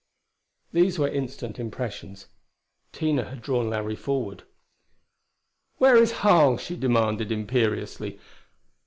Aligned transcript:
These 0.73 0.97
were 0.97 1.07
instant 1.07 1.59
impressions. 1.59 2.25
Tina 2.91 3.25
had 3.25 3.39
drawn 3.43 3.69
Larry 3.69 3.95
forward. 3.95 4.41
"Where 5.77 5.95
is 5.95 6.11
Harl?" 6.23 6.57
she 6.57 6.75
demanded 6.75 7.31
imperiously. 7.31 8.19